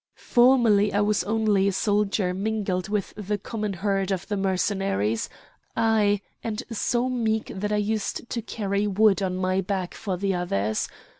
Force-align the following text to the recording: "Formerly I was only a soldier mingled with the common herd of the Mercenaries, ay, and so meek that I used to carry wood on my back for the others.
"Formerly 0.15 0.91
I 0.93 1.01
was 1.01 1.23
only 1.25 1.67
a 1.67 1.71
soldier 1.71 2.33
mingled 2.33 2.89
with 2.89 3.13
the 3.15 3.37
common 3.37 3.73
herd 3.73 4.11
of 4.11 4.27
the 4.27 4.35
Mercenaries, 4.35 5.29
ay, 5.77 6.21
and 6.43 6.63
so 6.71 7.07
meek 7.07 7.51
that 7.53 7.71
I 7.71 7.77
used 7.77 8.27
to 8.31 8.41
carry 8.41 8.87
wood 8.87 9.21
on 9.21 9.35
my 9.37 9.61
back 9.61 9.93
for 9.93 10.17
the 10.17 10.33
others. 10.33 10.89